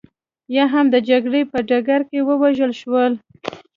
یا 0.55 0.65
هم 0.73 0.85
د 0.93 0.95
جګړې 1.09 1.41
په 1.51 1.57
ډګر 1.69 2.01
کې 2.09 2.19
ووژل 2.27 2.71
شول 2.81 3.13